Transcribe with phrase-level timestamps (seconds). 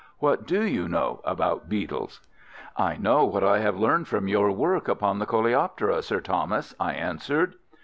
[0.17, 2.21] "What do you know about beetles?"
[2.75, 6.93] "I know what I have learned from your work upon the coleoptera, Sir Thomas," I
[6.95, 7.53] answered.